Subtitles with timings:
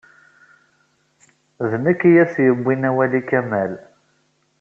[1.69, 3.73] D nekk ay as-yebbin awal i Kamal.